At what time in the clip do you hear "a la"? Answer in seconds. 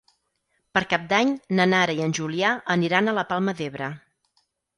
3.13-3.27